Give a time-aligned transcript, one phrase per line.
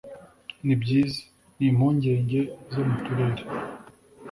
[0.65, 1.21] "nibyiza.
[1.57, 2.39] ni impungenge
[2.71, 3.43] zo mu turere.